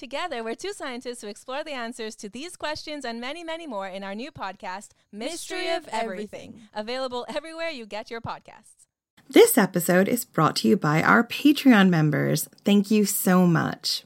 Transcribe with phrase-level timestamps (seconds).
[0.00, 3.86] Together, we're two scientists who explore the answers to these questions and many, many more
[3.86, 6.68] in our new podcast, Mystery, Mystery of of Everything, Everything.
[6.72, 8.86] available everywhere you get your podcasts.
[9.28, 12.48] This episode is brought to you by our Patreon members.
[12.64, 14.04] Thank you so much.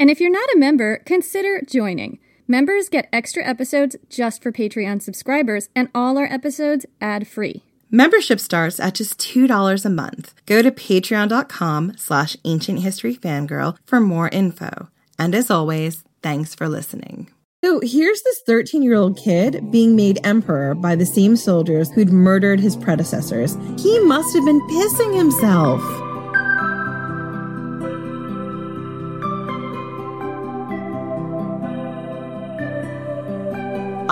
[0.00, 2.18] And if you're not a member, consider joining.
[2.48, 7.62] Members get extra episodes just for Patreon subscribers, and all our episodes ad free.
[7.88, 10.34] Membership starts at just $2 a month.
[10.44, 14.88] Go to patreon.com slash ancient history fangirl for more info.
[15.18, 17.28] And as always, thanks for listening.
[17.64, 22.10] So here's this 13 year old kid being made emperor by the same soldiers who'd
[22.10, 23.56] murdered his predecessors.
[23.78, 25.80] He must have been pissing himself.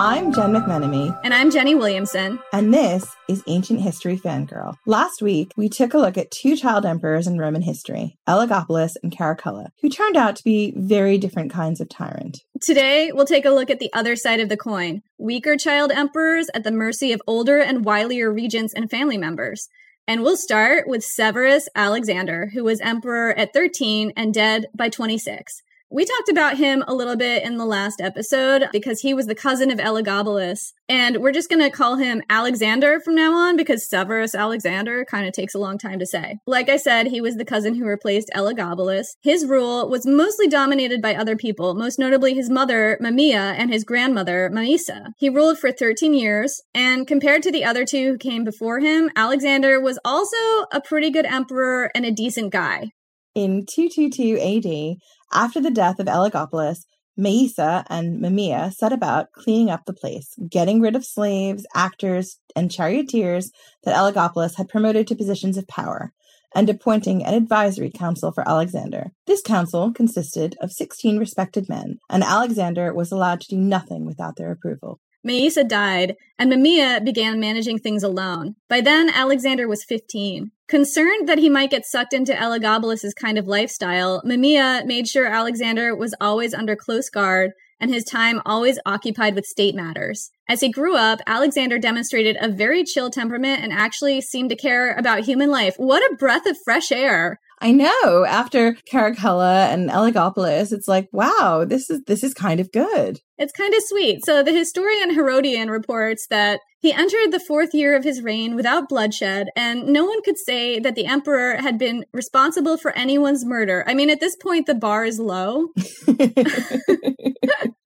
[0.07, 2.37] I'm Jen McMenemy, And I'm Jenny Williamson.
[2.53, 4.75] and this is Ancient History Fangirl.
[4.85, 9.11] Last week, we took a look at two child emperors in Roman history, Elagabalus and
[9.11, 12.37] Caracalla, who turned out to be very different kinds of tyrant.
[12.61, 16.49] Today, we'll take a look at the other side of the coin weaker child emperors
[16.53, 19.69] at the mercy of older and wilier regents and family members.
[20.07, 25.63] And we'll start with Severus Alexander, who was emperor at 13 and dead by 26.
[25.91, 29.35] We talked about him a little bit in the last episode because he was the
[29.35, 30.73] cousin of Elagabalus.
[30.89, 35.27] And we're just going to call him Alexander from now on because Severus Alexander kind
[35.27, 36.39] of takes a long time to say.
[36.47, 39.15] Like I said, he was the cousin who replaced Elagabalus.
[39.21, 43.83] His rule was mostly dominated by other people, most notably his mother, Mamaea, and his
[43.83, 45.11] grandmother, Maesa.
[45.17, 49.11] He ruled for 13 years, and compared to the other two who came before him,
[49.15, 50.37] Alexander was also
[50.71, 52.89] a pretty good emperor and a decent guy.
[53.35, 54.97] In 222 AD,
[55.33, 56.85] after the death of Elagabalus,
[57.19, 62.71] Maesa and Mamaea set about cleaning up the place, getting rid of slaves, actors, and
[62.71, 63.51] charioteers
[63.83, 66.13] that Elagabalus had promoted to positions of power,
[66.55, 69.11] and appointing an advisory council for Alexander.
[69.27, 74.37] This council consisted of 16 respected men, and Alexander was allowed to do nothing without
[74.37, 75.01] their approval.
[75.27, 78.55] Maesa died, and Mamaea began managing things alone.
[78.69, 80.51] By then, Alexander was 15.
[80.67, 85.95] Concerned that he might get sucked into Elagabalus's kind of lifestyle, Mamaea made sure Alexander
[85.95, 90.31] was always under close guard and his time always occupied with state matters.
[90.47, 94.93] As he grew up, Alexander demonstrated a very chill temperament and actually seemed to care
[94.93, 95.75] about human life.
[95.77, 97.39] What a breath of fresh air!
[97.61, 98.25] I know.
[98.27, 103.21] After Caracalla and Elagabalus, it's like, wow, this is this is kind of good.
[103.37, 104.25] It's kind of sweet.
[104.25, 108.89] So the historian Herodian reports that he entered the fourth year of his reign without
[108.89, 113.83] bloodshed, and no one could say that the emperor had been responsible for anyone's murder.
[113.87, 115.69] I mean, at this point, the bar is low.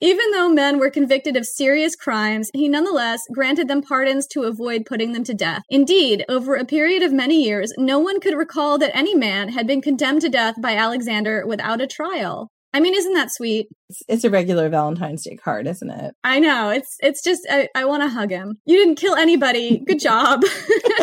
[0.00, 4.86] Even though men were convicted of serious crimes, he nonetheless granted them pardons to avoid
[4.86, 5.62] putting them to death.
[5.68, 9.66] Indeed, over a period of many years, no one could recall that any man had
[9.66, 12.48] been condemned to death by Alexander without a trial.
[12.74, 13.68] I mean, isn't that sweet?
[13.90, 16.14] It's, it's a regular Valentine's Day card, isn't it?
[16.24, 16.70] I know.
[16.70, 18.56] It's it's just I, I want to hug him.
[18.64, 19.82] You didn't kill anybody.
[19.86, 20.40] Good job.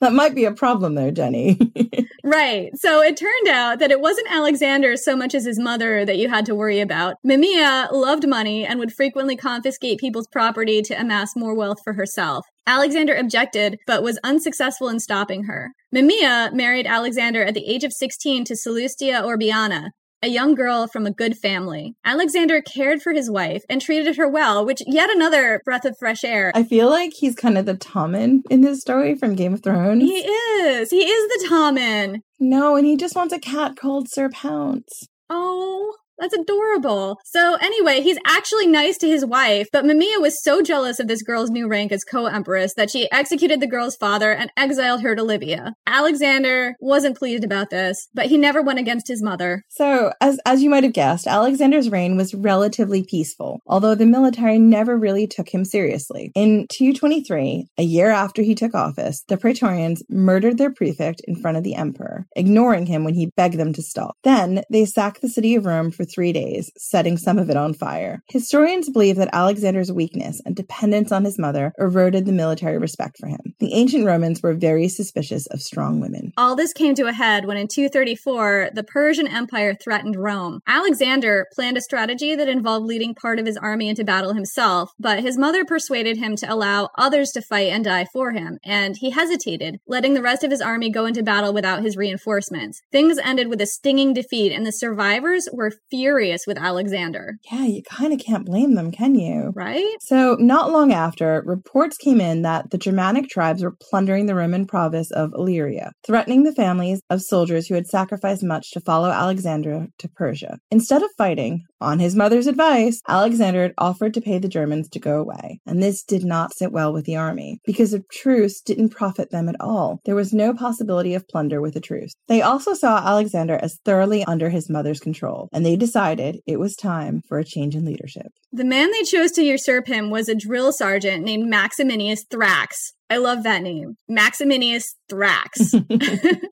[0.00, 1.58] that might be a problem though, Jenny.
[2.24, 2.70] right.
[2.76, 6.28] So it turned out that it wasn't Alexander so much as his mother that you
[6.28, 7.16] had to worry about.
[7.24, 12.46] Mamaea loved money and would frequently confiscate people's property to amass more wealth for herself.
[12.66, 15.72] Alexander objected, but was unsuccessful in stopping her.
[15.94, 19.90] Mamaea married Alexander at the age of 16 to Salustia Orbiana,
[20.24, 21.94] a young girl from a good family.
[22.02, 26.24] Alexander cared for his wife and treated her well, which yet another breath of fresh
[26.24, 26.50] air.
[26.54, 30.02] I feel like he's kind of the Tommen in this story from Game of Thrones.
[30.02, 30.90] He is.
[30.90, 32.20] He is the Tommen.
[32.40, 35.06] No, and he just wants a cat called Sir Pounce.
[35.28, 37.18] Oh, That's adorable.
[37.24, 41.22] So anyway, he's actually nice to his wife, but Mamaea was so jealous of this
[41.22, 45.22] girl's new rank as co-empress that she executed the girl's father and exiled her to
[45.22, 45.74] Libya.
[45.86, 49.64] Alexander wasn't pleased about this, but he never went against his mother.
[49.68, 54.58] So, as as you might have guessed, Alexander's reign was relatively peaceful, although the military
[54.58, 56.30] never really took him seriously.
[56.34, 61.56] In 223, a year after he took office, the Praetorians murdered their prefect in front
[61.56, 64.16] of the emperor, ignoring him when he begged them to stop.
[64.22, 67.74] Then they sacked the city of Rome for 3 days, setting some of it on
[67.74, 68.20] fire.
[68.28, 73.28] Historians believe that Alexander's weakness and dependence on his mother eroded the military respect for
[73.28, 73.54] him.
[73.60, 76.32] The ancient Romans were very suspicious of strong women.
[76.36, 80.60] All this came to a head when in 234, the Persian Empire threatened Rome.
[80.66, 85.20] Alexander planned a strategy that involved leading part of his army into battle himself, but
[85.20, 89.10] his mother persuaded him to allow others to fight and die for him, and he
[89.10, 92.80] hesitated, letting the rest of his army go into battle without his reinforcements.
[92.92, 97.36] Things ended with a stinging defeat, and the survivors were furious with Alexander.
[97.52, 99.52] Yeah, you kind of can't blame them, can you?
[99.54, 99.96] Right?
[100.00, 104.66] So, not long after, reports came in that the Germanic tribes were plundering the Roman
[104.66, 109.86] province of Illyria, threatening the families of soldiers who had sacrificed much to follow Alexander
[109.98, 110.58] to Persia.
[110.72, 114.98] Instead of fighting, on his mother's advice, Alexander had offered to pay the Germans to
[114.98, 118.88] go away, and this did not sit well with the army, because a truce didn't
[118.88, 120.00] profit them at all.
[120.04, 122.14] There was no possibility of plunder with a truce.
[122.26, 126.76] They also saw Alexander as thoroughly under his mother's control, and they decided it was
[126.76, 128.28] time for a change in leadership.
[128.52, 132.92] The man they chose to usurp him was a drill sergeant named Maximinius Thrax.
[133.10, 133.96] I love that name.
[134.08, 135.74] Maximinius Thrax.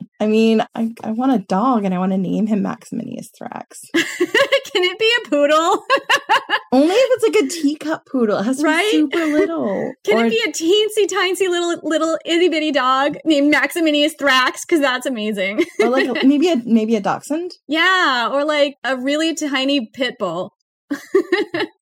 [0.21, 3.79] I mean, I, I want a dog and I want to name him Maximinius Thrax.
[4.73, 5.85] Can it be a poodle?
[6.73, 8.39] Only if it's like a teacup poodle.
[8.39, 8.83] It has to Right?
[8.91, 9.93] be super little.
[10.05, 14.61] Can Or- it be a teensy tiny little little itty bitty dog named Maximinius Thrax?
[14.67, 15.65] Because that's amazing.
[15.81, 20.15] or like a- maybe a maybe a dachshund yeah, or like a really tiny pit
[20.19, 20.55] bull.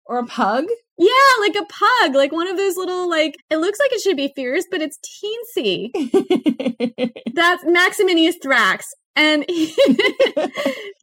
[0.06, 0.64] or a pug.
[0.98, 1.08] Yeah,
[1.40, 4.32] like a pug, like one of those little like it looks like it should be
[4.36, 5.90] fierce, but it's teensy.
[7.34, 8.82] That's Maximinius Thrax.
[9.16, 9.44] And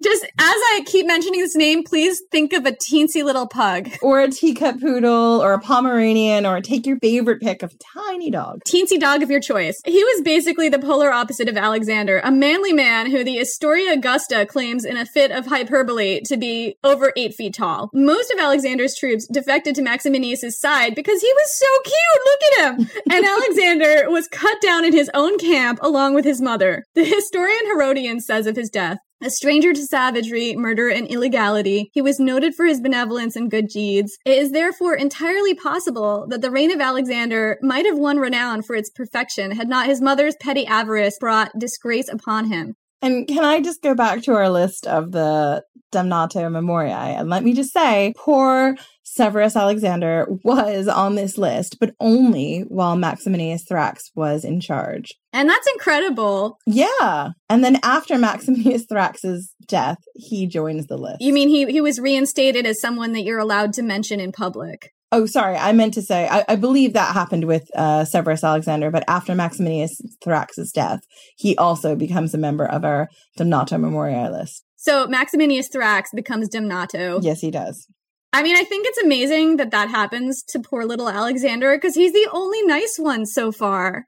[0.03, 3.89] just as I keep mentioning this name, please think of a teensy little pug.
[4.01, 8.61] or a teacup poodle or a Pomeranian or take your favorite pick of tiny dog.
[8.67, 9.79] Teensy dog of your choice.
[9.85, 14.45] He was basically the polar opposite of Alexander, a manly man who the Historia Augusta
[14.45, 17.89] claims in a fit of hyperbole to be over eight feet tall.
[17.93, 22.25] Most of Alexander's troops defected to Maximinius' side because he was so cute.
[22.25, 23.01] Look at him.
[23.17, 26.83] And Alexander was cut down in his own camp along with his mother.
[26.93, 28.97] The historian Herodian says of his death.
[29.23, 33.67] A stranger to savagery, murder, and illegality, he was noted for his benevolence and good
[33.67, 34.15] deeds.
[34.25, 38.75] It is therefore entirely possible that the reign of Alexander might have won renown for
[38.75, 42.75] its perfection had not his mother's petty avarice brought disgrace upon him.
[43.01, 47.17] And can I just go back to our list of the Damnatio Memoriae?
[47.17, 48.75] And let me just say, poor
[49.17, 55.15] Severus Alexander was on this list, but only while Maximinius Thrax was in charge.
[55.33, 56.59] And that's incredible.
[56.65, 57.31] Yeah.
[57.49, 61.17] And then after Maximinius Thrax's death, he joins the list.
[61.19, 64.91] You mean he, he was reinstated as someone that you're allowed to mention in public?
[65.11, 65.55] Oh, sorry.
[65.55, 69.33] I meant to say, I, I believe that happened with uh, Severus Alexander, but after
[69.33, 70.99] Maximinius Thrax's death,
[71.37, 73.07] he also becomes a member of our
[73.39, 74.63] Damnatio Memoriae list.
[74.75, 77.19] So Maximinius Thrax becomes Damnatio.
[77.23, 77.87] Yes, he does.
[78.33, 82.13] I mean, I think it's amazing that that happens to poor little Alexander because he's
[82.13, 84.05] the only nice one so far.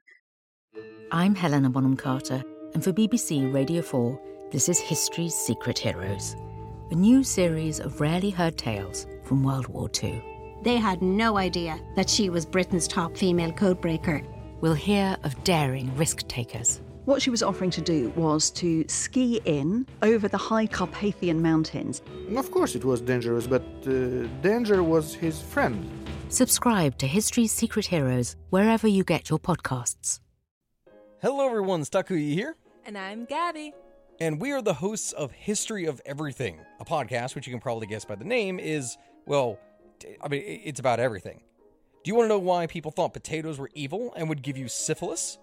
[1.10, 2.44] I'm Helena Bonham Carter,
[2.74, 4.20] and for BBC Radio 4,
[4.52, 6.36] this is History's Secret Heroes,
[6.90, 10.22] a new series of rarely heard tales from World War II.
[10.62, 14.24] They had no idea that she was Britain's top female codebreaker.
[14.60, 19.40] We'll hear of daring risk takers, What she was offering to do was to ski
[19.44, 22.02] in over the high Carpathian mountains.
[22.36, 25.90] Of course, it was dangerous, but uh, danger was his friend.
[26.28, 30.20] Subscribe to History's Secret Heroes wherever you get your podcasts.
[31.20, 31.82] Hello, everyone.
[31.82, 32.54] Takuya here,
[32.86, 33.72] And I'm Gabby.
[34.20, 37.88] and we are the hosts of History of Everything, a podcast which you can probably
[37.88, 39.58] guess by the name is, well,
[40.22, 41.42] I mean, it's about everything.
[42.04, 44.68] Do you want to know why people thought potatoes were evil and would give you
[44.68, 45.38] syphilis?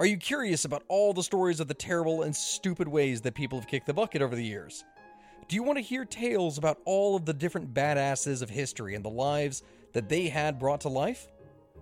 [0.00, 3.58] Are you curious about all the stories of the terrible and stupid ways that people
[3.58, 4.82] have kicked the bucket over the years?
[5.46, 9.04] Do you want to hear tales about all of the different badasses of history and
[9.04, 11.28] the lives that they had brought to life?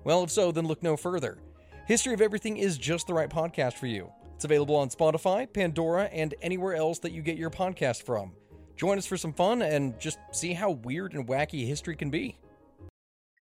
[0.02, 1.38] Well, if so, then look no further.
[1.86, 4.10] History of Everything is just the right podcast for you.
[4.34, 8.32] It's available on Spotify, Pandora, and anywhere else that you get your podcast from.
[8.74, 12.36] Join us for some fun and just see how weird and wacky history can be.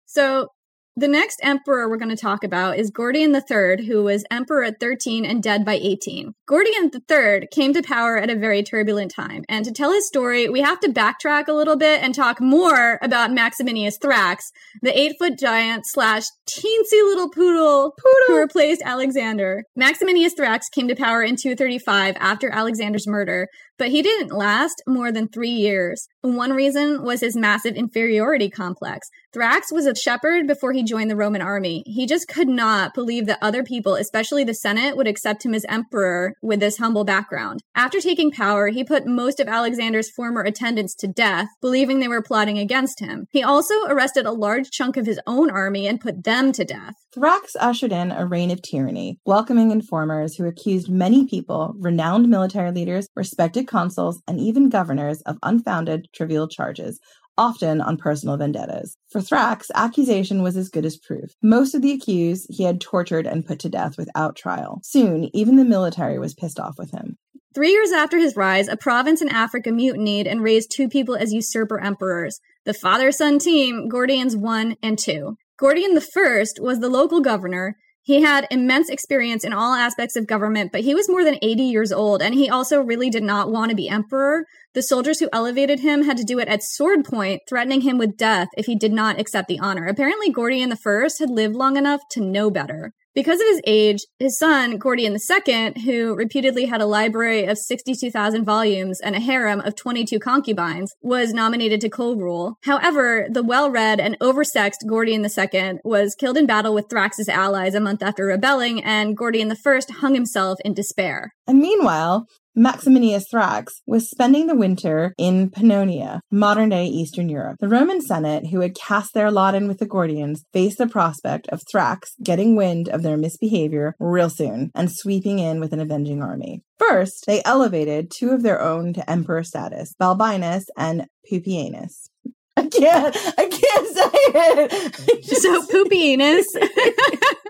[0.06, 0.48] So
[0.94, 4.78] The next emperor we're going to talk about is Gordian III, who was emperor at
[4.78, 6.34] 13 and dead by 18.
[6.46, 10.50] Gordian III came to power at a very turbulent time, and to tell his story,
[10.50, 14.50] we have to backtrack a little bit and talk more about Maximinius Thrax,
[14.82, 19.64] the eight foot giant slash teensy little poodle, poodle who replaced Alexander.
[19.74, 23.48] Maximinius Thrax came to power in 235 after Alexander's murder,
[23.78, 26.08] but he didn't last more than three years.
[26.20, 29.08] One reason was his massive inferiority complex.
[29.34, 31.82] Thrax was a shepherd before he joined the Roman army.
[31.86, 35.64] He just could not believe that other people, especially the Senate, would accept him as
[35.68, 37.60] emperor with this humble background.
[37.74, 42.22] After taking power, he put most of Alexander's former attendants to death, believing they were
[42.22, 43.26] plotting against him.
[43.30, 46.94] He also arrested a large chunk of his own army and put them to death.
[47.14, 52.72] Thrax ushered in a reign of tyranny, welcoming informers who accused many people, renowned military
[52.72, 56.98] leaders, respected consuls, and even governors of unfounded, trivial charges,
[57.36, 58.96] often on personal vendettas.
[59.10, 61.34] For Thrax, accusation was as good as proof.
[61.42, 64.80] Most of the accused he had tortured and put to death without trial.
[64.82, 67.18] Soon, even the military was pissed off with him.
[67.54, 71.34] Three years after his rise, a province in Africa mutinied and raised two people as
[71.34, 75.36] usurper emperors the father son team, Gordians 1 and 2.
[75.62, 77.76] Gordian I was the local governor.
[78.02, 81.62] He had immense experience in all aspects of government, but he was more than 80
[81.62, 84.44] years old, and he also really did not want to be emperor.
[84.74, 88.16] The soldiers who elevated him had to do it at sword point, threatening him with
[88.16, 89.86] death if he did not accept the honor.
[89.86, 92.90] Apparently, Gordian I had lived long enough to know better.
[93.14, 98.44] Because of his age, his son, Gordian II, who reputedly had a library of 62,000
[98.44, 102.56] volumes and a harem of 22 concubines, was nominated to co-rule.
[102.64, 107.80] However, the well-read and oversexed Gordian II was killed in battle with Thrax's allies a
[107.80, 111.32] month after rebelling, and Gordian I hung himself in despair.
[111.46, 117.56] And meanwhile, Maximinius Thrax was spending the winter in Pannonia, modern day Eastern Europe.
[117.60, 121.48] The Roman Senate, who had cast their lot in with the Gordians, faced the prospect
[121.48, 126.22] of Thrax getting wind of their misbehavior real soon and sweeping in with an avenging
[126.22, 126.62] army.
[126.78, 132.08] First, they elevated two of their own to emperor status, Balbinus and Pupienus.
[132.54, 135.24] I can't, I can't say it.
[135.24, 136.44] so Pupienus.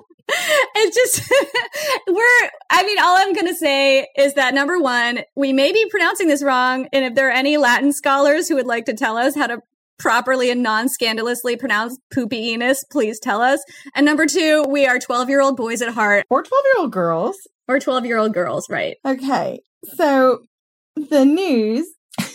[0.77, 1.33] it's just
[2.07, 6.29] we're i mean all i'm gonna say is that number one we may be pronouncing
[6.29, 9.35] this wrong and if there are any latin scholars who would like to tell us
[9.35, 9.61] how to
[10.03, 13.63] properly and non-scandalously pronounce poopy enos please tell us.
[13.95, 16.27] And number two we are 12 year old boys at heart.
[16.29, 17.37] Or 12 year old girls.
[17.69, 18.97] Or 12 year old girls right.
[19.07, 19.61] Okay
[19.97, 20.43] so
[20.97, 21.87] the news.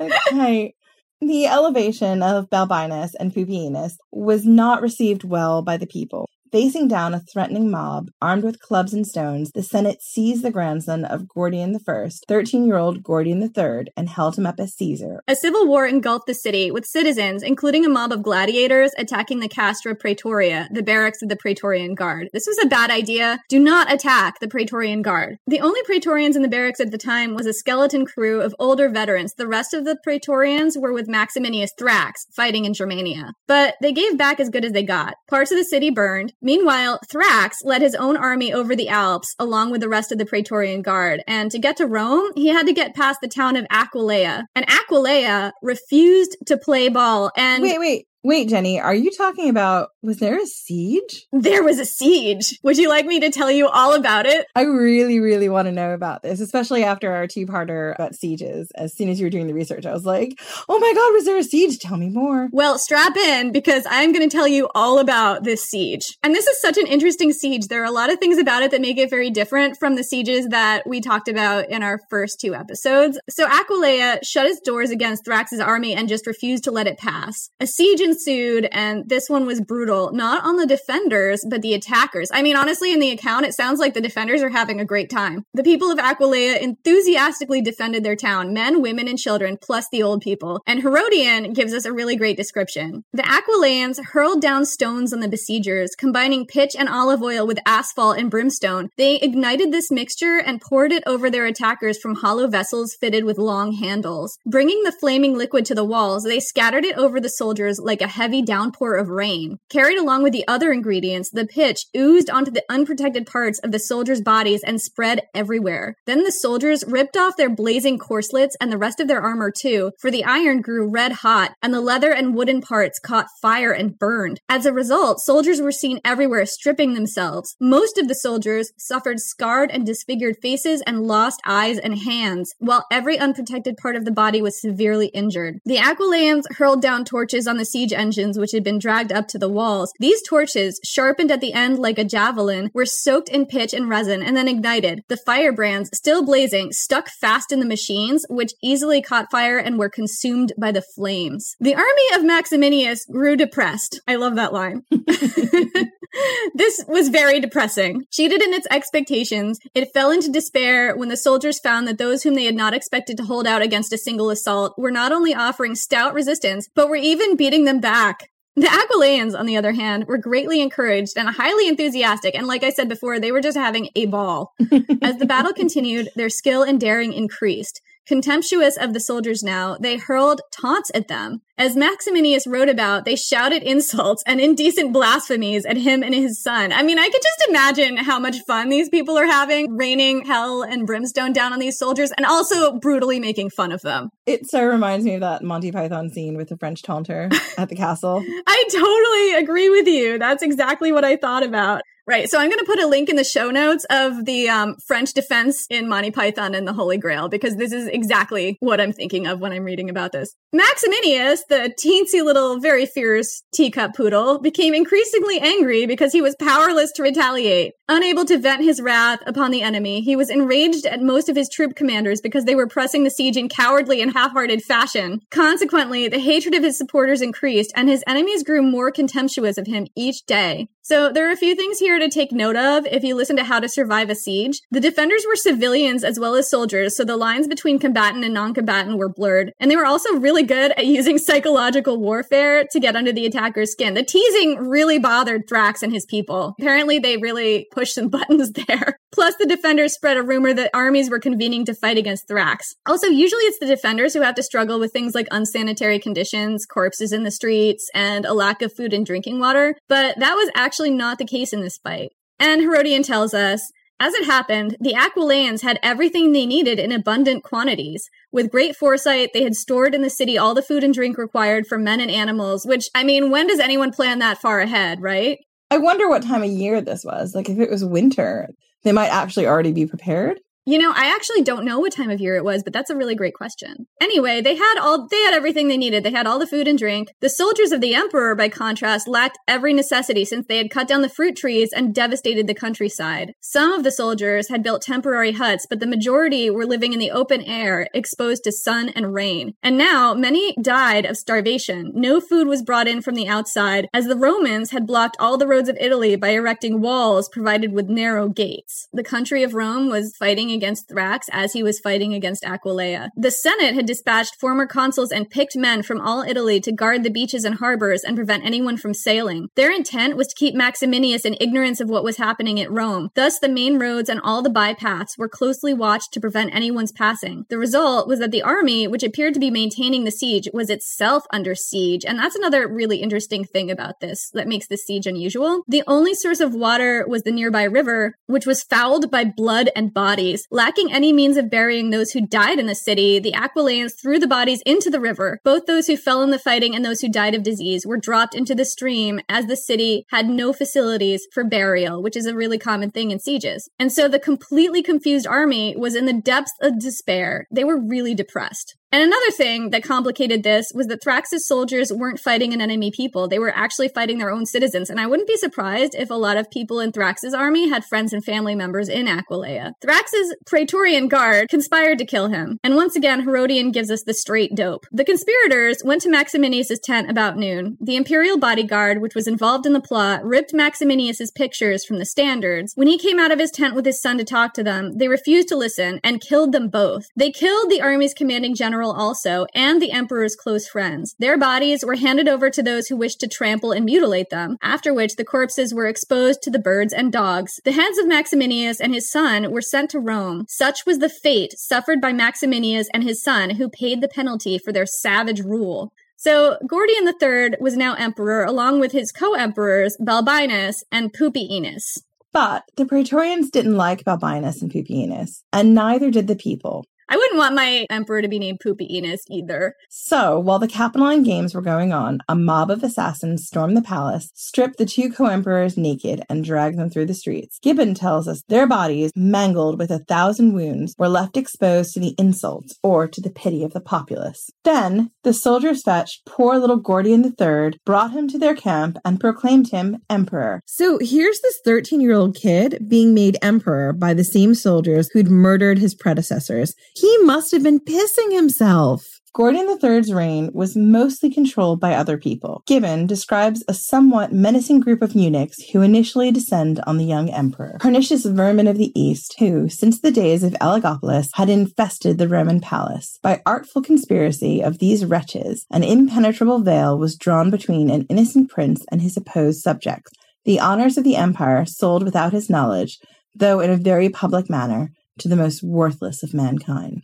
[0.00, 0.74] Okay
[1.20, 6.28] the elevation of Balbinus and Pupienus was not received well by the people.
[6.50, 11.04] Facing down a threatening mob, armed with clubs and stones, the Senate seized the grandson
[11.04, 15.20] of Gordian I, 13 year old Gordian III, and held him up as Caesar.
[15.28, 19.48] A civil war engulfed the city, with citizens, including a mob of gladiators, attacking the
[19.48, 22.30] Castra Praetoria, the barracks of the Praetorian Guard.
[22.32, 23.40] This was a bad idea.
[23.50, 25.36] Do not attack the Praetorian Guard.
[25.46, 28.88] The only Praetorians in the barracks at the time was a skeleton crew of older
[28.88, 29.34] veterans.
[29.34, 33.32] The rest of the Praetorians were with Maximinius Thrax, fighting in Germania.
[33.46, 35.14] But they gave back as good as they got.
[35.28, 39.70] Parts of the city burned, Meanwhile, Thrax led his own army over the Alps along
[39.70, 42.72] with the rest of the Praetorian Guard, and to get to Rome, he had to
[42.72, 44.44] get past the town of Aquileia.
[44.54, 47.30] And Aquileia refused to play ball.
[47.36, 51.26] And wait, wait, Wait, Jenny, are you talking about was there a siege?
[51.32, 52.58] There was a siege.
[52.64, 54.46] Would you like me to tell you all about it?
[54.56, 58.72] I really, really want to know about this, especially after our two parter about sieges.
[58.74, 60.36] As soon as you were doing the research, I was like,
[60.68, 61.78] oh my God, was there a siege?
[61.78, 62.48] Tell me more.
[62.50, 66.18] Well, strap in because I'm going to tell you all about this siege.
[66.24, 67.68] And this is such an interesting siege.
[67.68, 70.02] There are a lot of things about it that make it very different from the
[70.02, 73.20] sieges that we talked about in our first two episodes.
[73.30, 77.50] So Aquileia shut its doors against Thrax's army and just refused to let it pass.
[77.60, 82.30] A siege ensued, and this one was brutal, not on the defenders, but the attackers.
[82.32, 85.10] I mean, honestly, in the account, it sounds like the defenders are having a great
[85.10, 85.44] time.
[85.54, 90.22] The people of Aquileia enthusiastically defended their town, men, women, and children, plus the old
[90.22, 90.62] people.
[90.66, 93.04] And Herodian gives us a really great description.
[93.12, 98.18] The Aquileians hurled down stones on the besiegers, combining pitch and olive oil with asphalt
[98.18, 98.88] and brimstone.
[98.96, 103.38] They ignited this mixture and poured it over their attackers from hollow vessels fitted with
[103.38, 104.38] long handles.
[104.46, 108.08] Bringing the flaming liquid to the walls, they scattered it over the soldiers like like
[108.08, 109.58] a heavy downpour of rain.
[109.68, 113.78] Carried along with the other ingredients, the pitch oozed onto the unprotected parts of the
[113.78, 115.96] soldiers' bodies and spread everywhere.
[116.06, 119.92] Then the soldiers ripped off their blazing corselets and the rest of their armor too,
[119.98, 123.98] for the iron grew red hot and the leather and wooden parts caught fire and
[123.98, 124.40] burned.
[124.48, 127.56] As a result, soldiers were seen everywhere stripping themselves.
[127.60, 132.86] Most of the soldiers suffered scarred and disfigured faces and lost eyes and hands, while
[132.92, 135.58] every unprotected part of the body was severely injured.
[135.64, 139.38] The Aquileians hurled down torches on the siege engines which had been dragged up to
[139.38, 139.92] the walls.
[139.98, 144.22] These torches, sharpened at the end like a javelin, were soaked in pitch and resin
[144.22, 145.04] and then ignited.
[145.08, 149.88] The firebrands, still blazing, stuck fast in the machines, which easily caught fire and were
[149.88, 151.56] consumed by the flames.
[151.60, 154.00] The army of Maximinius grew depressed.
[154.06, 154.84] I love that line.
[156.54, 158.06] this was very depressing.
[158.10, 162.34] Cheated in its expectations, it fell into despair when the soldiers found that those whom
[162.34, 165.74] they had not expected to hold out against a single assault were not only offering
[165.74, 168.30] stout resistance, but were even beating them back.
[168.56, 172.70] The Aquileians, on the other hand, were greatly encouraged and highly enthusiastic, and like I
[172.70, 174.52] said before, they were just having a ball.
[175.02, 177.80] As the battle continued, their skill and daring increased.
[178.08, 181.42] Contemptuous of the soldiers now, they hurled taunts at them.
[181.58, 186.72] As Maximinius wrote about, they shouted insults and indecent blasphemies at him and his son.
[186.72, 190.62] I mean, I could just imagine how much fun these people are having, raining hell
[190.62, 194.08] and brimstone down on these soldiers and also brutally making fun of them.
[194.24, 197.76] It so reminds me of that Monty Python scene with the French taunter at the
[197.76, 198.24] castle.
[198.46, 200.18] I totally agree with you.
[200.18, 201.82] That's exactly what I thought about.
[202.08, 202.30] Right.
[202.30, 205.12] So I'm going to put a link in the show notes of the um, French
[205.12, 209.26] defense in Monty Python and the Holy Grail because this is exactly what I'm thinking
[209.26, 210.34] of when I'm reading about this.
[210.54, 216.92] Maximinius, the teensy little, very fierce teacup poodle, became increasingly angry because he was powerless
[216.92, 217.74] to retaliate.
[217.90, 221.50] Unable to vent his wrath upon the enemy, he was enraged at most of his
[221.50, 225.20] troop commanders because they were pressing the siege in cowardly and half-hearted fashion.
[225.30, 229.86] Consequently, the hatred of his supporters increased and his enemies grew more contemptuous of him
[229.94, 230.68] each day.
[230.88, 233.44] So there are a few things here to take note of if you listen to
[233.44, 234.62] How to Survive a Siege.
[234.70, 238.96] The defenders were civilians as well as soldiers, so the lines between combatant and non-combatant
[238.96, 239.52] were blurred.
[239.60, 243.72] And they were also really good at using psychological warfare to get under the attacker's
[243.72, 243.94] skin.
[243.94, 246.54] The teasing really bothered Thrax and his people.
[246.58, 248.98] Apparently they really pushed some buttons there.
[249.12, 252.74] Plus the defenders spread a rumor that armies were convening to fight against Thrax.
[252.86, 257.12] Also, usually it's the defenders who have to struggle with things like unsanitary conditions, corpses
[257.12, 260.68] in the streets, and a lack of food and drinking water, but that was actually
[260.68, 262.10] actually not the case in this fight.
[262.38, 267.42] And Herodian tells us, as it happened, the Aquileians had everything they needed in abundant
[267.42, 268.08] quantities.
[268.30, 271.66] With great foresight, they had stored in the city all the food and drink required
[271.66, 275.38] for men and animals, which, I mean, when does anyone plan that far ahead, right?
[275.70, 277.34] I wonder what time of year this was.
[277.34, 278.48] Like, if it was winter,
[278.84, 280.38] they might actually already be prepared.
[280.68, 282.94] You know, I actually don't know what time of year it was, but that's a
[282.94, 283.86] really great question.
[284.02, 286.04] Anyway, they had all they had everything they needed.
[286.04, 287.08] They had all the food and drink.
[287.22, 291.00] The soldiers of the emperor by contrast lacked every necessity since they had cut down
[291.00, 293.32] the fruit trees and devastated the countryside.
[293.40, 297.12] Some of the soldiers had built temporary huts, but the majority were living in the
[297.12, 299.54] open air, exposed to sun and rain.
[299.62, 301.92] And now many died of starvation.
[301.94, 305.48] No food was brought in from the outside as the Romans had blocked all the
[305.48, 308.86] roads of Italy by erecting walls provided with narrow gates.
[308.92, 313.10] The country of Rome was fighting against Thrax as he was fighting against Aquileia.
[313.16, 317.10] The Senate had dispatched former consuls and picked men from all Italy to guard the
[317.10, 319.48] beaches and harbors and prevent anyone from sailing.
[319.54, 323.10] Their intent was to keep Maximinius in ignorance of what was happening at Rome.
[323.14, 327.46] Thus, the main roads and all the bypaths were closely watched to prevent anyone's passing.
[327.48, 331.24] The result was that the army, which appeared to be maintaining the siege, was itself
[331.32, 332.04] under siege.
[332.04, 335.62] And that's another really interesting thing about this that makes this siege unusual.
[335.68, 339.94] The only source of water was the nearby river, which was fouled by blood and
[339.94, 340.46] bodies.
[340.50, 344.26] Lacking any means of burying those who died in the city, the Aquileians threw the
[344.26, 345.40] bodies into the river.
[345.44, 348.34] Both those who fell in the fighting and those who died of disease were dropped
[348.34, 352.56] into the stream as the city had no facilities for burial, which is a really
[352.56, 353.68] common thing in sieges.
[353.78, 357.46] And so the completely confused army was in the depths of despair.
[357.50, 358.74] They were really depressed.
[358.90, 363.28] And another thing that complicated this was that Thrax's soldiers weren't fighting an enemy people.
[363.28, 364.88] They were actually fighting their own citizens.
[364.88, 368.14] And I wouldn't be surprised if a lot of people in Thrax's army had friends
[368.14, 369.72] and family members in Aquileia.
[369.82, 372.58] Thrax's Praetorian Guard conspired to kill him.
[372.64, 374.86] And once again, Herodian gives us the straight dope.
[374.90, 377.76] The conspirators went to Maximinius' tent about noon.
[377.82, 382.72] The Imperial bodyguard, which was involved in the plot, ripped Maximinius' pictures from the standards.
[382.74, 385.08] When he came out of his tent with his son to talk to them, they
[385.08, 387.06] refused to listen and killed them both.
[387.14, 391.16] They killed the army's commanding general general also, and the emperor's close friends.
[391.18, 394.94] Their bodies were handed over to those who wished to trample and mutilate them, after
[394.94, 397.60] which the corpses were exposed to the birds and dogs.
[397.64, 400.44] The heads of Maximinius and his son were sent to Rome.
[400.48, 404.72] Such was the fate suffered by Maximinius and his son, who paid the penalty for
[404.72, 405.92] their savage rule.
[406.16, 411.98] So Gordian III was now emperor along with his co-emperors Balbinus and Pupienus.
[412.32, 416.84] But the Praetorians didn't like Balbinus and Pupienus, and neither did the people.
[417.10, 419.74] I wouldn't want my emperor to be named Pupienus either.
[419.88, 424.30] So, while the Capitoline Games were going on, a mob of assassins stormed the palace,
[424.34, 427.58] stripped the two co emperors naked, and dragged them through the streets.
[427.62, 432.14] Gibbon tells us their bodies, mangled with a thousand wounds, were left exposed to the
[432.18, 434.50] insults or to the pity of the populace.
[434.64, 439.70] Then, the soldiers fetched poor little Gordian III, brought him to their camp, and proclaimed
[439.70, 440.60] him emperor.
[440.66, 445.30] So, here's this 13 year old kid being made emperor by the same soldiers who'd
[445.30, 446.74] murdered his predecessors.
[447.00, 449.06] He must have been pissing himself.
[449.32, 452.64] Gordian III's reign was mostly controlled by other people.
[452.66, 457.76] Gibbon describes a somewhat menacing group of eunuchs who initially descend on the young emperor,
[457.78, 462.60] pernicious vermin of the East, who, since the days of Elagabalus, had infested the Roman
[462.60, 463.20] palace.
[463.22, 468.84] By artful conspiracy of these wretches, an impenetrable veil was drawn between an innocent prince
[468.90, 470.10] and his opposed subjects.
[470.44, 472.98] The honors of the empire sold without his knowledge,
[473.36, 477.02] though in a very public manner, to the most worthless of mankind.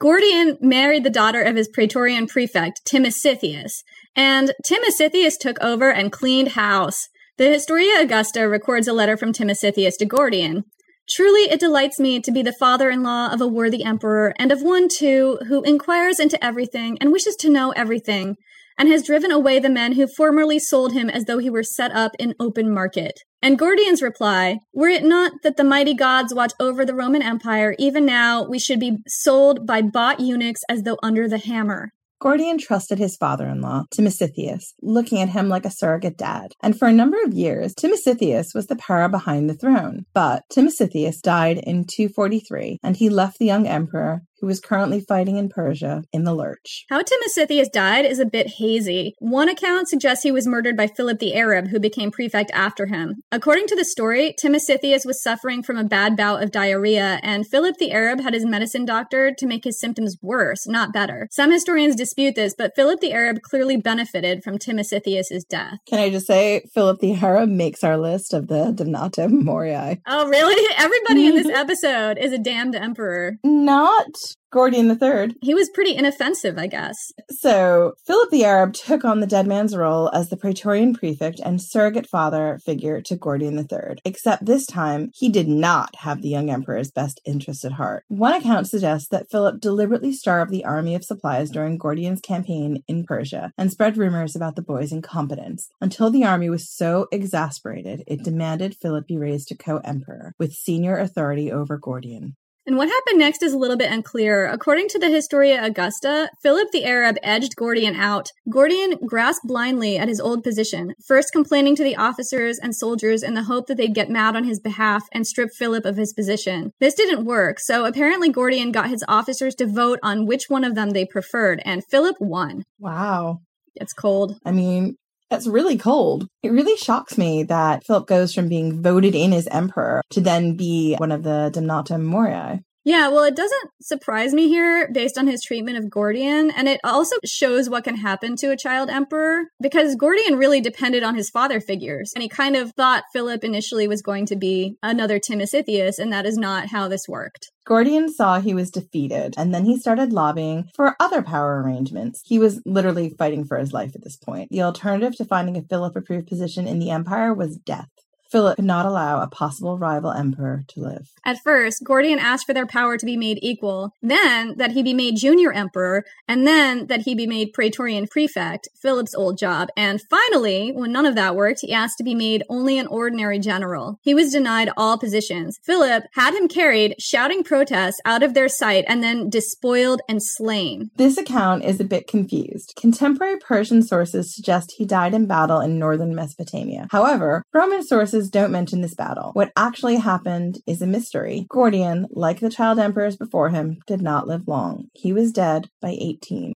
[0.00, 3.82] Gordian married the daughter of his Praetorian prefect, Timesitheus,
[4.14, 7.08] and Timesitheus took over and cleaned house.
[7.36, 10.64] The Historia Augusta records a letter from Timesitheus to Gordian.
[11.08, 14.52] Truly, it delights me to be the father in law of a worthy emperor, and
[14.52, 18.36] of one, too, who inquires into everything and wishes to know everything,
[18.78, 21.90] and has driven away the men who formerly sold him as though he were set
[21.92, 23.14] up in open market.
[23.40, 27.76] And Gordian's reply, were it not that the mighty gods watch over the Roman Empire,
[27.78, 31.90] even now we should be sold by bought eunuchs as though under the hammer.
[32.20, 36.52] Gordian trusted his father in law, Timesitheus, looking at him like a surrogate dad.
[36.60, 40.04] And for a number of years, Timesitheus was the power behind the throne.
[40.14, 45.36] But Timesitheus died in 243, and he left the young emperor, who was currently fighting
[45.36, 46.84] in Persia, in the lurch.
[46.90, 49.14] How Timesitheus died is a bit hazy.
[49.18, 53.16] One account suggests he was murdered by Philip the Arab, who became prefect after him.
[53.32, 57.76] According to the story, Timesitheus was suffering from a bad bout of diarrhea, and Philip
[57.78, 61.28] the Arab had his medicine doctored to make his symptoms worse, not better.
[61.30, 65.78] Some historians dispute this, but Philip the Arab clearly benefited from Timesitheus' death.
[65.88, 69.98] Can I just say, Philip the Arab makes our list of the Damnatio Memoriae.
[70.06, 70.74] Oh, really?
[70.76, 73.38] Everybody in this episode is a damned emperor.
[73.44, 74.06] Not
[74.50, 75.36] Gordian III.
[75.42, 77.12] He was pretty inoffensive, I guess.
[77.30, 81.60] So, Philip the Arab took on the dead man's role as the Praetorian prefect and
[81.60, 83.98] surrogate father figure to Gordian III.
[84.06, 88.04] Except this time, he did not have the young emperor's best interest at heart.
[88.08, 93.04] One account suggests that Philip deliberately starved the army of supplies during Gordian's campaign in
[93.04, 98.22] Persia and spread rumors about the boy's incompetence until the army was so exasperated it
[98.22, 102.36] demanded Philip be raised to co emperor with senior authority over Gordian.
[102.68, 104.46] And what happened next is a little bit unclear.
[104.46, 108.30] According to the Historia Augusta, Philip the Arab edged Gordian out.
[108.50, 113.32] Gordian grasped blindly at his old position, first complaining to the officers and soldiers in
[113.32, 116.74] the hope that they'd get mad on his behalf and strip Philip of his position.
[116.78, 120.74] This didn't work, so apparently Gordian got his officers to vote on which one of
[120.74, 122.64] them they preferred, and Philip won.
[122.78, 123.40] Wow.
[123.76, 124.38] It's cold.
[124.44, 124.98] I mean,
[125.30, 126.26] that's really cold.
[126.42, 130.56] It really shocks me that Philip goes from being voted in as emperor to then
[130.56, 132.62] be one of the Damnatio Memoriae.
[132.88, 136.80] Yeah, well, it doesn't surprise me here based on his treatment of Gordian, and it
[136.82, 141.28] also shows what can happen to a child emperor because Gordian really depended on his
[141.28, 145.98] father figures, and he kind of thought Philip initially was going to be another Timesitheus,
[145.98, 147.50] and that is not how this worked.
[147.66, 152.22] Gordian saw he was defeated, and then he started lobbying for other power arrangements.
[152.24, 154.48] He was literally fighting for his life at this point.
[154.50, 157.90] The alternative to finding a Philip approved position in the empire was death.
[158.30, 161.10] Philip could not allow a possible rival emperor to live.
[161.24, 164.94] At first, Gordian asked for their power to be made equal, then that he be
[164.94, 170.00] made junior emperor, and then that he be made praetorian prefect, Philip's old job, and
[170.10, 173.98] finally, when none of that worked, he asked to be made only an ordinary general.
[174.02, 175.58] He was denied all positions.
[175.64, 180.90] Philip had him carried, shouting protests, out of their sight, and then despoiled and slain.
[180.96, 182.74] This account is a bit confused.
[182.76, 186.88] Contemporary Persian sources suggest he died in battle in northern Mesopotamia.
[186.90, 189.30] However, Roman sources don't mention this battle.
[189.34, 191.46] What actually happened is a mystery.
[191.48, 194.88] Gordian, like the child emperors before him, did not live long.
[194.94, 196.52] He was dead by 18.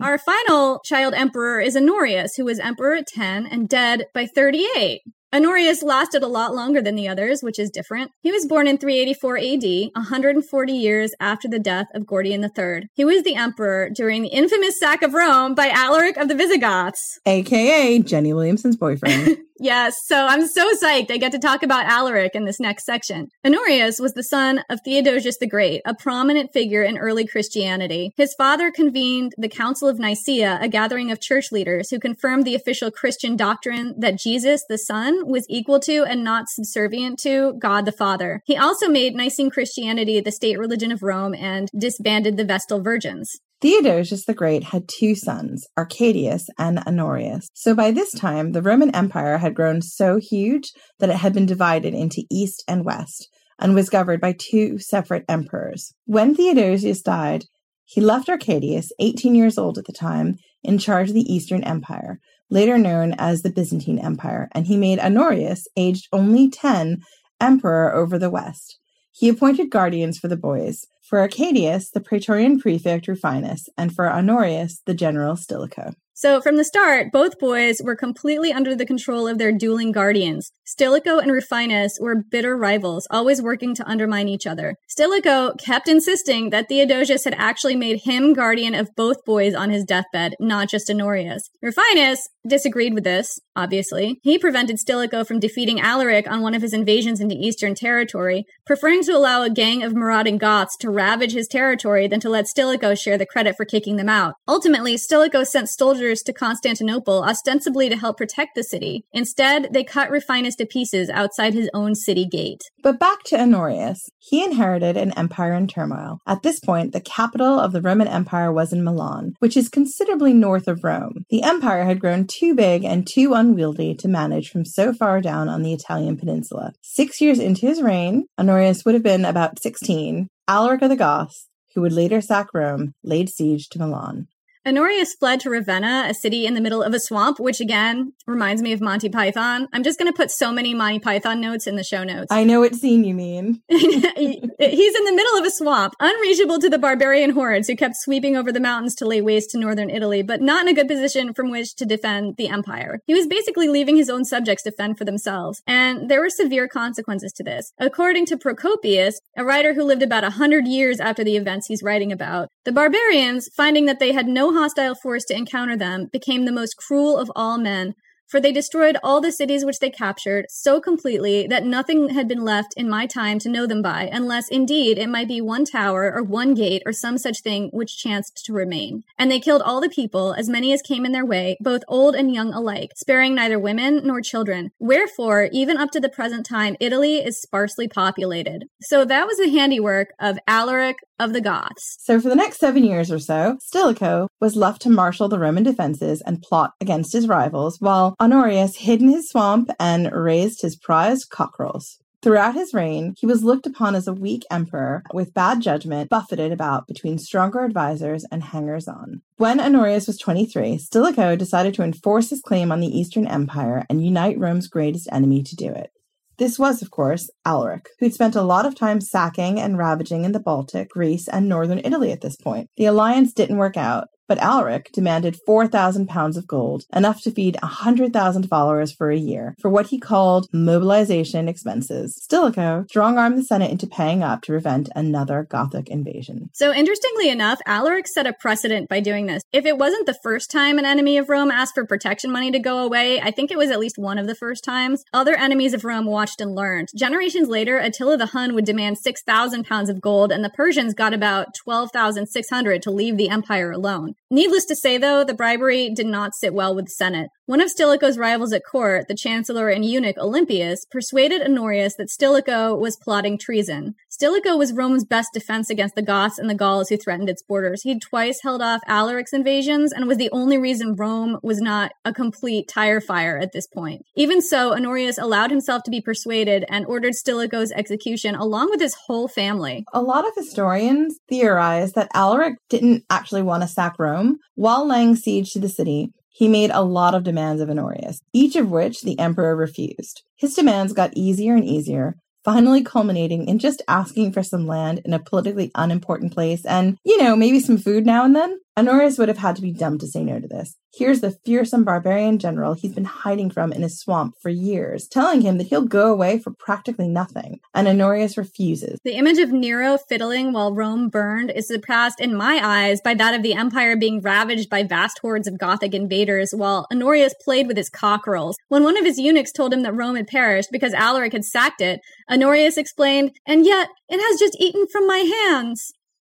[0.00, 5.02] Our final child emperor is Honorius, who was emperor at 10 and dead by 38.
[5.34, 8.12] Honorius lasted a lot longer than the others, which is different.
[8.22, 12.88] He was born in 384 AD, 140 years after the death of Gordian III.
[12.94, 17.18] He was the emperor during the infamous sack of Rome by Alaric of the Visigoths.
[17.26, 19.38] AKA Jenny Williamson's boyfriend.
[19.58, 23.28] Yes, so I'm so psyched I get to talk about Alaric in this next section.
[23.44, 28.12] Honorius was the son of Theodosius the Great, a prominent figure in early Christianity.
[28.16, 32.56] His father convened the Council of Nicaea, a gathering of church leaders who confirmed the
[32.56, 37.84] official Christian doctrine that Jesus, the Son, was equal to and not subservient to God
[37.84, 38.42] the Father.
[38.44, 43.38] He also made Nicene Christianity the state religion of Rome and disbanded the Vestal Virgins.
[43.60, 47.48] Theodosius the Great had two sons, Arcadius and Honorius.
[47.54, 51.46] So by this time, the Roman Empire had grown so huge that it had been
[51.46, 55.94] divided into east and west and was governed by two separate emperors.
[56.04, 57.44] When Theodosius died,
[57.84, 62.18] he left Arcadius, 18 years old at the time, in charge of the Eastern Empire,
[62.50, 67.00] later known as the Byzantine Empire, and he made Honorius, aged only 10,
[67.40, 68.78] emperor over the West.
[69.16, 74.80] He appointed guardians for the boys, for Arcadius, the Praetorian prefect Rufinus, and for Honorius,
[74.86, 75.94] the general Stilicho.
[76.16, 80.52] So from the start, both boys were completely under the control of their dueling guardians.
[80.64, 84.76] Stilicho and Rufinus were bitter rivals, always working to undermine each other.
[84.88, 89.84] Stilicho kept insisting that Theodosius had actually made him guardian of both boys on his
[89.84, 91.50] deathbed, not just Honorius.
[91.60, 94.20] Rufinus disagreed with this, obviously.
[94.22, 99.02] He prevented Stilicho from defeating Alaric on one of his invasions into eastern territory, preferring
[99.04, 102.94] to allow a gang of marauding Goths to ravage his territory than to let Stilicho
[102.94, 104.34] share the credit for kicking them out.
[104.46, 109.04] Ultimately, Stilicho sent soldiers to Constantinople ostensibly to help protect the city.
[109.12, 112.62] Instead, they cut Rufinus to pieces outside his own city gate.
[112.82, 114.00] But back to Honorius.
[114.18, 116.18] He inherited an empire in turmoil.
[116.26, 120.32] At this point, the capital of the Roman Empire was in Milan, which is considerably
[120.32, 121.24] north of Rome.
[121.30, 125.48] The empire had grown too big and too unwieldy to manage from so far down
[125.48, 126.72] on the Italian peninsula.
[126.82, 130.28] Six years into his reign, Honorius would have been about 16.
[130.46, 134.28] Alaric of the Goths, who would later sack Rome, laid siege to Milan.
[134.66, 138.62] Honorius fled to Ravenna, a city in the middle of a swamp, which again reminds
[138.62, 139.68] me of Monty Python.
[139.74, 142.28] I'm just going to put so many Monty Python notes in the show notes.
[142.30, 143.60] I know what scene you mean.
[143.68, 148.36] He's in the middle of a swamp, unreachable to the barbarian hordes who kept sweeping
[148.36, 151.34] over the mountains to lay waste to northern Italy, but not in a good position
[151.34, 153.00] from which to defend the empire.
[153.06, 156.68] He was basically leaving his own subjects to fend for themselves, and there were severe
[156.68, 157.72] consequences to this.
[157.78, 161.82] According to Procopius, a writer who lived about a hundred years after the events he's
[161.82, 166.44] writing about, the barbarians, finding that they had no hostile force to encounter them, became
[166.44, 167.94] the most cruel of all men,
[168.26, 172.44] for they destroyed all the cities which they captured so completely that nothing had been
[172.44, 176.12] left in my time to know them by, unless indeed it might be one tower
[176.14, 179.04] or one gate or some such thing which chanced to remain.
[179.18, 182.14] And they killed all the people, as many as came in their way, both old
[182.14, 184.70] and young alike, sparing neither women nor children.
[184.78, 188.64] Wherefore, even up to the present time, Italy is sparsely populated.
[188.82, 191.96] So that was the handiwork of Alaric of the Goths.
[192.00, 195.62] So for the next seven years or so, Stilicho was left to marshal the Roman
[195.62, 200.76] defenses and plot against his rivals, while Honorius hid in his swamp and raised his
[200.76, 201.98] prized cockerels.
[202.24, 206.52] Throughout his reign, he was looked upon as a weak emperor with bad judgment, buffeted
[206.52, 209.20] about between stronger advisors and hangers on.
[209.36, 214.02] When Honorius was 23, Stilicho decided to enforce his claim on the Eastern Empire and
[214.02, 215.90] unite Rome's greatest enemy to do it.
[216.38, 220.32] This was, of course, Alaric, who'd spent a lot of time sacking and ravaging in
[220.32, 222.70] the Baltic, Greece, and northern Italy at this point.
[222.76, 227.56] The alliance didn't work out, but Alaric demanded 4,000 pounds of gold, enough to feed
[227.62, 232.16] 100,000 followers for a year, for what he called mobilization expenses.
[232.22, 236.50] Stilicho strong armed the Senate into paying up to prevent another Gothic invasion.
[236.52, 239.42] So, interestingly enough, Alaric set a precedent by doing this.
[239.52, 242.58] If it wasn't the first time an enemy of Rome asked for protection money to
[242.58, 245.04] go away, I think it was at least one of the first times.
[245.12, 246.88] Other enemies of Rome watched and learned.
[246.96, 251.14] Generations later, Attila the Hun would demand 6,000 pounds of gold, and the Persians got
[251.14, 254.14] about 12,600 to leave the empire alone.
[254.34, 257.30] Needless to say, though, the bribery did not sit well with the Senate.
[257.46, 262.74] One of Stilicho's rivals at court, the chancellor and eunuch Olympius, persuaded Honorius that Stilicho
[262.74, 263.96] was plotting treason.
[264.08, 267.82] Stilicho was Rome's best defense against the Goths and the Gauls who threatened its borders.
[267.82, 272.14] He'd twice held off Alaric's invasions and was the only reason Rome was not a
[272.14, 274.06] complete tire fire at this point.
[274.16, 278.96] Even so, Honorius allowed himself to be persuaded and ordered Stilicho's execution along with his
[279.06, 279.84] whole family.
[279.92, 284.38] A lot of historians theorize that Alaric didn't actually want to sack Rome.
[284.54, 288.56] While laying siege to the city, he made a lot of demands of Honorius, each
[288.56, 290.24] of which the emperor refused.
[290.34, 295.12] His demands got easier and easier, finally culminating in just asking for some land in
[295.12, 298.58] a politically unimportant place and, you know, maybe some food now and then.
[298.76, 300.76] Honorius would have had to be dumb to say no to this.
[300.92, 305.42] Here's the fearsome barbarian general he's been hiding from in a swamp for years, telling
[305.42, 307.60] him that he'll go away for practically nothing.
[307.72, 308.98] And Honorius refuses.
[309.04, 313.34] The image of Nero fiddling while Rome burned is surpassed in my eyes by that
[313.34, 317.76] of the empire being ravaged by vast hordes of Gothic invaders while Honorius played with
[317.76, 318.56] his cockerels.
[318.68, 321.80] When one of his eunuchs told him that Rome had perished because Alaric had sacked
[321.80, 325.92] it, Honorius explained, and yet it has just eaten from my hands.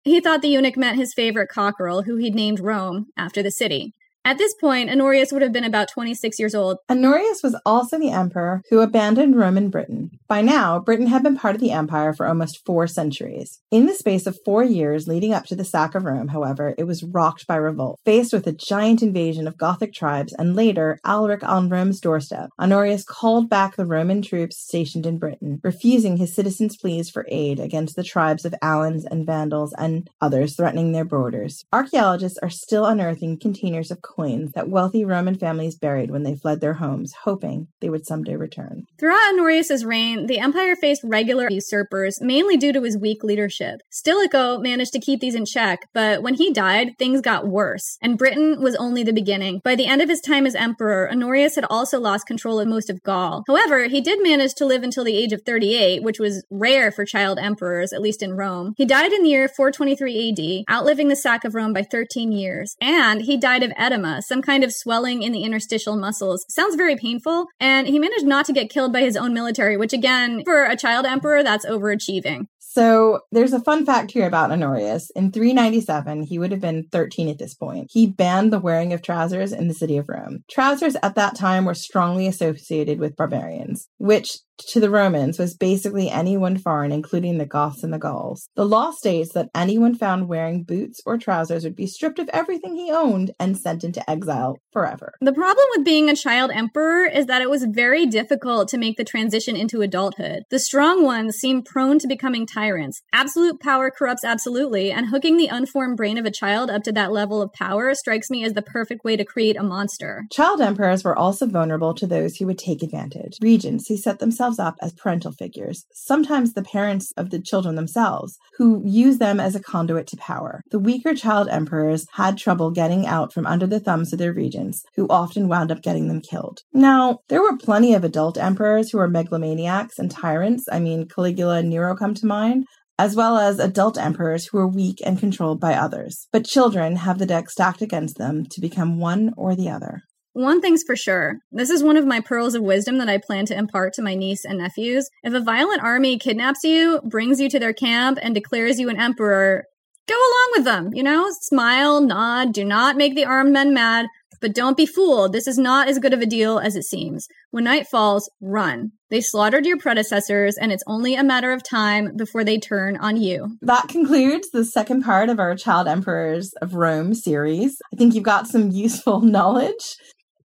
[0.09, 3.93] He thought the eunuch meant his favorite cockerel, who he'd named Rome, after the city.
[4.29, 6.77] At this point, Honorius would have been about 26 years old.
[6.91, 10.11] Honorius was also the emperor who abandoned Roman Britain.
[10.29, 13.63] By now, Britain had been part of the empire for almost four centuries.
[13.71, 16.85] In the space of four years leading up to the sack of Rome, however, it
[16.85, 18.01] was rocked by revolt.
[18.05, 23.05] Faced with a giant invasion of Gothic tribes and later Alaric on Rome's doorstep, Honorius
[23.05, 27.97] called back the Roman troops stationed in Britain, refusing his citizens' pleas for aid against
[27.97, 31.65] the tribes of Alans and Vandals and others threatening their borders.
[31.73, 36.61] Archaeologists are still unearthing containers of coins that wealthy Roman families buried when they fled
[36.61, 38.85] their homes, hoping they would someday return.
[38.99, 43.81] Throughout Honorius's reign, the empire faced regular usurpers, mainly due to his weak leadership.
[43.91, 48.19] Stilicho managed to keep these in check, but when he died, things got worse, and
[48.19, 49.61] Britain was only the beginning.
[49.63, 52.91] By the end of his time as emperor, Honorius had also lost control of most
[52.91, 53.45] of Gaul.
[53.47, 57.05] However, he did manage to live until the age of 38, which was rare for
[57.05, 58.75] child emperors, at least in Rome.
[58.77, 62.75] He died in the year 423 AD, outliving the sack of Rome by 13 years,
[62.81, 66.45] and he died of edema, some kind of swelling in the interstitial muscles.
[66.49, 69.93] Sounds very painful, and he managed not to get killed by his own military, which
[69.93, 72.47] again, for a child emperor, that's overachieving.
[72.71, 75.11] So there's a fun fact here about Honorius.
[75.17, 77.89] In 397, he would have been 13 at this point.
[77.91, 80.45] He banned the wearing of trousers in the city of Rome.
[80.51, 86.11] Trousers at that time were strongly associated with barbarians, which to the Romans was basically
[86.11, 88.49] anyone foreign, including the Goths and the Gauls.
[88.57, 92.75] The law states that anyone found wearing boots or trousers would be stripped of everything
[92.75, 95.15] he owned and sent into exile forever.
[95.21, 98.97] The problem with being a child emperor is that it was very difficult to make
[98.97, 100.43] the transition into adulthood.
[100.51, 103.03] The strong ones seem prone to becoming tyrants.
[103.13, 107.13] Absolute power corrupts absolutely, and hooking the unformed brain of a child up to that
[107.13, 110.25] level of power strikes me as the perfect way to create a monster.
[110.33, 113.39] Child emperors were also vulnerable to those who would take advantage.
[113.41, 118.39] Regents who set themselves up as parental figures, sometimes the parents of the children themselves,
[118.57, 120.63] who use them as a conduit to power.
[120.71, 124.85] The weaker child emperors had trouble getting out from under the thumbs of their regents,
[124.95, 126.61] who often wound up getting them killed.
[126.73, 130.67] Now, there were plenty of adult emperors who were megalomaniacs and tyrants.
[130.71, 132.67] I mean, Caligula and Nero come to mind,
[132.99, 136.27] as well as adult emperors who are weak and controlled by others.
[136.33, 140.03] But children have the deck stacked against them to become one or the other.
[140.33, 141.39] One thing's for sure.
[141.51, 144.15] This is one of my pearls of wisdom that I plan to impart to my
[144.15, 145.09] niece and nephews.
[145.23, 149.01] If a violent army kidnaps you, brings you to their camp, and declares you an
[149.01, 149.65] emperor,
[150.07, 150.95] go along with them.
[150.95, 154.07] You know, smile, nod, do not make the armed men mad,
[154.41, 155.33] but don't be fooled.
[155.33, 157.27] This is not as good of a deal as it seems.
[157.51, 158.93] When night falls, run.
[159.11, 163.17] They slaughtered your predecessors, and it's only a matter of time before they turn on
[163.17, 163.57] you.
[163.63, 167.77] That concludes the second part of our Child Emperors of Rome series.
[167.93, 169.97] I think you've got some useful knowledge.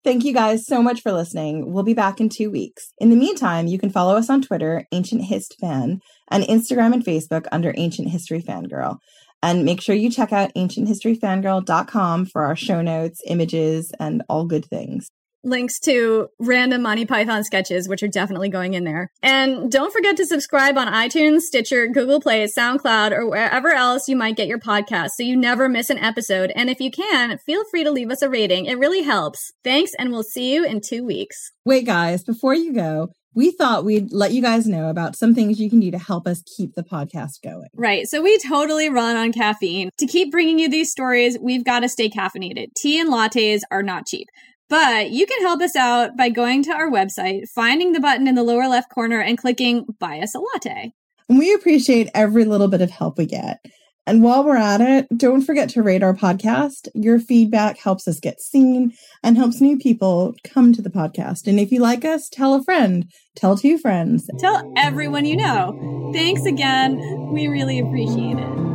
[0.04, 1.72] Thank you guys so much for listening.
[1.72, 2.92] We'll be back in two weeks.
[2.98, 7.02] In the meantime, you can follow us on Twitter, Ancient Hist Fan, and Instagram and
[7.02, 8.98] Facebook under Ancient History Fangirl.
[9.42, 14.66] And make sure you check out ancienthistoryfangirl.com for our show notes, images, and all good
[14.66, 15.08] things
[15.44, 19.10] links to random Monty Python sketches, which are definitely going in there.
[19.22, 24.16] And don't forget to subscribe on iTunes, Stitcher, Google Play, SoundCloud, or wherever else you
[24.16, 26.52] might get your podcast so you never miss an episode.
[26.54, 28.66] And if you can, feel free to leave us a rating.
[28.66, 29.52] It really helps.
[29.62, 31.52] Thanks, and we'll see you in two weeks.
[31.64, 35.58] Wait, guys, before you go, we thought we'd let you guys know about some things
[35.58, 37.66] you can do to help us keep the podcast going.
[37.74, 38.06] Right.
[38.06, 39.90] So we totally run on caffeine.
[39.98, 42.68] To keep bringing you these stories, we've got to stay caffeinated.
[42.76, 44.28] Tea and lattes are not cheap.
[44.68, 48.34] But you can help us out by going to our website, finding the button in
[48.34, 50.92] the lower left corner, and clicking Buy Us a Latte.
[51.28, 53.64] And we appreciate every little bit of help we get.
[54.06, 56.88] And while we're at it, don't forget to rate our podcast.
[56.94, 61.46] Your feedback helps us get seen and helps new people come to the podcast.
[61.46, 66.10] And if you like us, tell a friend, tell two friends, tell everyone you know.
[66.12, 66.98] Thanks again.
[67.32, 68.74] We really appreciate it.